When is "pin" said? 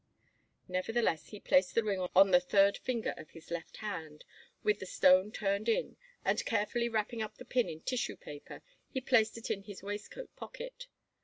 7.45-7.69